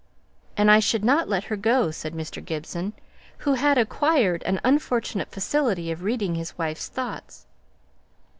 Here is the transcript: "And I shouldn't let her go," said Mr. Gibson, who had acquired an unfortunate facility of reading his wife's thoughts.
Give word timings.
"And 0.57 0.71
I 0.71 0.79
shouldn't 0.79 1.29
let 1.29 1.43
her 1.43 1.55
go," 1.55 1.91
said 1.91 2.15
Mr. 2.15 2.43
Gibson, 2.43 2.93
who 3.37 3.53
had 3.53 3.77
acquired 3.77 4.41
an 4.47 4.59
unfortunate 4.63 5.29
facility 5.29 5.91
of 5.91 6.01
reading 6.01 6.33
his 6.33 6.57
wife's 6.57 6.87
thoughts. 6.87 7.45